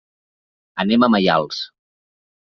Anem 0.83 1.05
a 1.05 1.09
Maials. 1.15 1.59